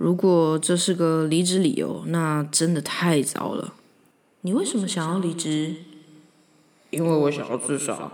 [0.00, 3.74] 如果这是个离职理由，那真的太糟了。
[4.40, 5.74] 你为什么想要离职？
[6.88, 8.10] 因为我想要自杀。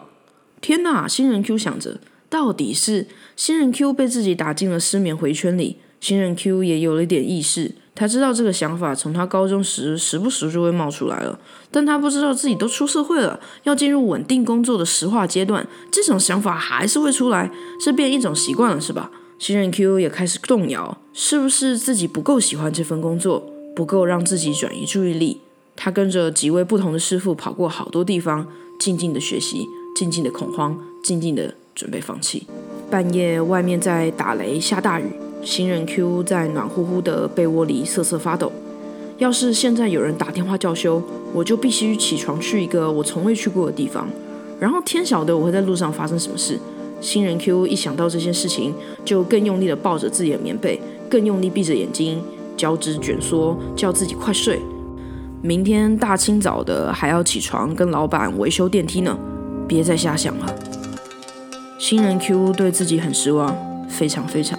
[0.60, 1.06] 天哪！
[1.06, 3.06] 新人 Q 想着，到底是
[3.36, 5.76] 新人 Q 被自己打进了失眠回圈里。
[6.00, 11.38] 新人 Q 也有了一点意识，他知道这个想法从他高中时时不时就会冒出来了，
[11.70, 17.48] 但他不知道自己都出社会了，要进入稳定工作的石化阶段，这种想法还是会出来，
[17.80, 19.08] 是变一种习惯了，是吧？
[19.38, 25.40] 新人 Q 也开始动摇，是不是自己不够喜欢这份工作，不够让自己转移注意力？
[25.76, 28.46] 他跟着几位不同的师傅跑过好多地方，
[28.80, 32.46] 静静的学习，静静的恐慌，静静的准备放弃。
[32.90, 35.04] 半夜外面在打雷下大雨。
[35.44, 38.50] 新人 Q 在暖乎乎的被窝里瑟瑟发抖。
[39.18, 44.08] 要是现在有人打电话叫休，我就必须起床去一个我从未去过的地方。
[44.58, 46.58] 然后天晓得我会在路上发生什么事。
[47.00, 48.74] 新人 Q 一想到这些事情，
[49.04, 52.22] 就更用力的抱着自己的棉被，更用力闭着眼睛，
[52.56, 54.60] 脚趾卷缩，叫自己快睡。
[55.42, 59.16] 明天大清早的还要起床跟老板维修电梯呢，
[59.68, 60.54] 别再瞎想了。
[61.78, 63.54] 新人 Q 对自己很失望，
[63.88, 64.58] 非常非常。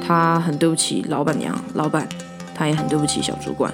[0.00, 2.08] 他很对不起老板娘、老板，
[2.54, 3.72] 他也很对不起小主管。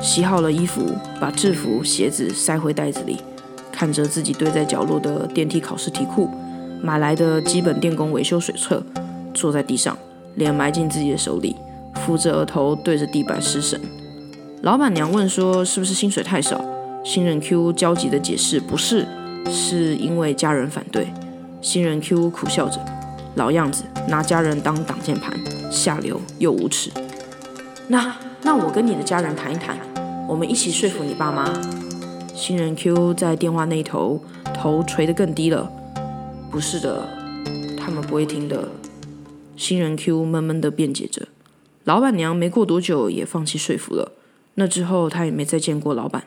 [0.00, 0.80] 洗好了衣服，
[1.20, 3.18] 把制服、鞋子塞回袋子里，
[3.70, 6.30] 看着自己堆在角落的电梯考试题库，
[6.84, 8.82] 买来的基本电工维修水册，
[9.32, 9.96] 坐在地上，
[10.34, 11.56] 脸埋进自己的手里，
[11.94, 13.80] 扶着额头对着地板失神。
[14.60, 16.62] 老板娘问说：“是不是薪水太少？”
[17.02, 19.06] 新人 Q 焦急的解释：“不是，
[19.48, 21.08] 是因为家人反对。”
[21.62, 22.78] 新人 Q 苦笑着。
[23.36, 25.32] 老样子，拿家人当挡箭牌，
[25.70, 26.90] 下流又无耻。
[27.88, 29.78] 那那我跟你的家人谈一谈，
[30.28, 31.50] 我们一起说服你爸妈。
[32.34, 34.20] 新人 Q 在电话那头，
[34.52, 35.70] 头垂得更低了。
[36.54, 37.08] 不是的，
[37.76, 38.68] 他们不会听的。
[39.56, 41.26] 新人 Q 闷闷地辩解着。
[41.82, 44.12] 老板娘没过多久也放弃说服了。
[44.54, 46.22] 那之后他也没再见过老板。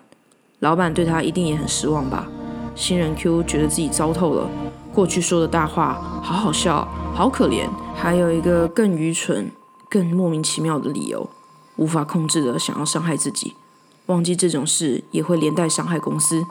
[0.59, 2.27] 老板对他一定也很失望吧？
[2.75, 4.49] 新人 Q 觉得自己糟透了。
[4.93, 6.85] 过去说的大话，好好笑，
[7.15, 7.69] 好可怜。
[7.95, 9.49] 还有一个更愚蠢、
[9.89, 11.29] 更莫名其妙的理由，
[11.77, 13.53] 无法控制的想要伤害自己。
[14.07, 16.43] 忘记这种事也会连带伤害公司。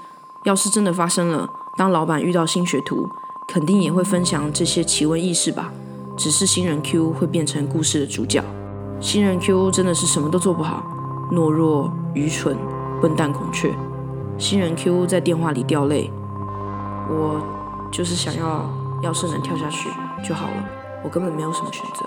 [0.46, 3.06] 要是真的发生了，当老板遇到新学徒，
[3.46, 5.72] 肯定也会分享这些奇闻异事吧。
[6.16, 8.42] 只是新人 Q 会变成故事的主角。
[9.00, 10.82] 新人 Q 真的是什么都做不好，
[11.32, 12.56] 懦弱、愚蠢、
[13.00, 13.74] 笨蛋、孔雀。
[14.38, 16.10] 新人 Q 在电话里掉泪。
[17.08, 17.40] 我。
[17.92, 18.68] 就是想要，
[19.00, 19.88] 要是能跳下去
[20.22, 20.54] 就好了。
[21.04, 22.04] 我根本没有什么选择，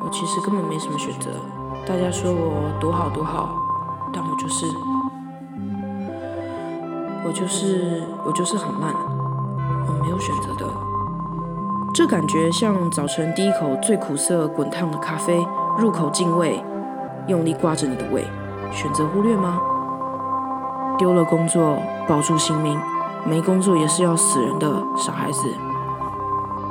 [0.00, 1.28] 我其实根本没什么选择。
[1.84, 3.56] 大家说我多好多好，
[4.14, 4.64] 但我就是，
[7.26, 8.94] 我就是我就是很烂，
[9.86, 10.66] 我没有选择的。
[11.94, 15.46] 这感觉像早晨第一口最苦涩滚烫的咖啡，
[15.78, 16.62] 入口进胃，
[17.26, 18.24] 用力刮着你的胃，
[18.72, 19.60] 选择忽略吗？
[20.98, 22.80] 丢了工作，保住性命。
[23.24, 25.48] 没工作也是要死人的傻孩子，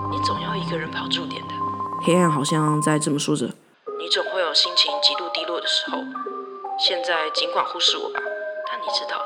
[0.09, 1.53] 你总要一个人跑住点的。
[2.01, 3.45] 黑暗好像在这么说着。
[3.99, 5.97] 你总会有心情极度低落的时候。
[6.77, 8.19] 现在尽管忽视我吧，
[8.71, 9.25] 但你知道的，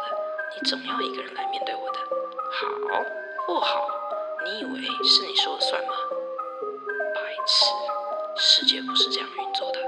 [0.56, 2.00] 你总要一个人来面对我的。
[2.52, 2.98] 好，
[3.50, 3.90] 不好？
[4.46, 5.90] 你以为是你说了算吗？
[7.16, 7.66] 白痴，
[8.38, 9.80] 世界不是这样运作的。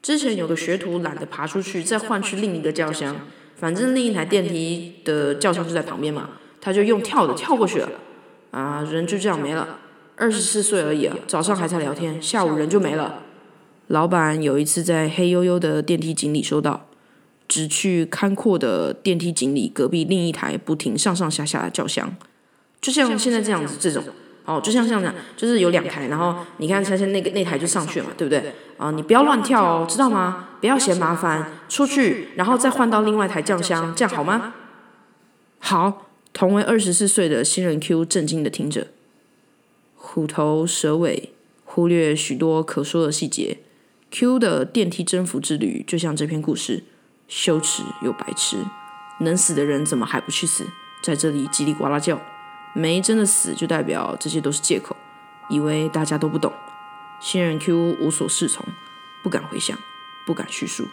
[0.00, 3.14] 之前有个学徒懒得爬出去，再换去另一个轿厢。
[3.56, 6.30] 反正另一台电梯的轿厢就在旁边嘛，
[6.62, 7.90] 他就用跳的跳过去了，
[8.52, 9.80] 啊，人就这样没了。
[10.16, 13.22] 二十四岁而已啊，早上还在聊天，下午人就没了。
[13.88, 16.87] 老板有一次在黑黝黝的电梯井里收到，
[17.48, 22.14] 只去开阔的电梯井里隔壁另一台不停上上下下的轿厢，
[22.80, 24.04] 就像现在这样子这种。
[24.44, 28.54] 哦，就像像这样，就是有两台，然后你看，现在那个那台就上去了嘛，对不对？
[28.78, 30.48] 啊，你不要乱跳哦，知道吗？
[30.58, 34.54] 不要嫌麻烦，出去，然后再换到另外一台酱香，这样好吗？
[35.58, 38.86] 好，同为二十四岁的新人 Q 震惊的听着，
[39.94, 41.34] 虎头蛇尾，
[41.66, 43.58] 忽略许多可说的细节。
[44.10, 46.84] Q 的电梯征服之旅，就像这篇故事，
[47.28, 48.66] 羞耻又白痴。
[49.20, 50.66] 能死的人怎么还不去死？
[51.00, 52.20] 在这里叽里呱啦叫。
[52.74, 54.96] 没真的死，就代表这些都是借口，
[55.48, 56.52] 以为大家都不懂。
[57.18, 58.64] 新人 Q 无所适从，
[59.22, 59.76] 不敢回想，
[60.24, 60.86] 不敢叙述，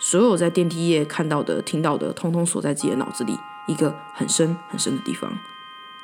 [0.00, 3.38] 所有在电梯业看到的、听到的，通通锁在自己的脑子里
[3.68, 5.30] 一个很深很深的地方。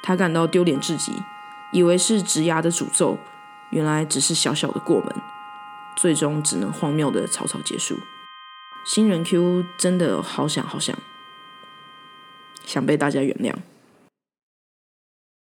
[0.02, 1.20] 他感到丢脸至极，
[1.72, 3.18] 以为是直牙的诅咒，
[3.70, 5.16] 原来只是小小的过门，
[5.96, 7.98] 最终只能荒谬的草草结束。
[8.84, 10.96] 新人 Q 真的好想好想，
[12.64, 13.54] 想被大家原谅。